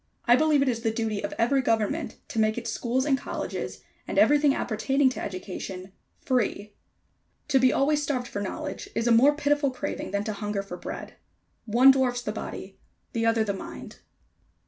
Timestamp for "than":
10.09-10.23